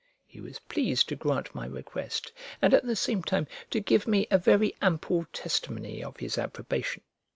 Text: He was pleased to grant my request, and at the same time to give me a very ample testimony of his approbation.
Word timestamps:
He 0.25 0.41
was 0.41 0.57
pleased 0.57 1.09
to 1.09 1.15
grant 1.15 1.53
my 1.53 1.67
request, 1.67 2.31
and 2.59 2.73
at 2.73 2.85
the 2.85 2.95
same 2.95 3.21
time 3.21 3.45
to 3.69 3.79
give 3.79 4.07
me 4.07 4.25
a 4.31 4.37
very 4.39 4.73
ample 4.81 5.27
testimony 5.31 6.03
of 6.03 6.17
his 6.17 6.39
approbation. 6.39 7.03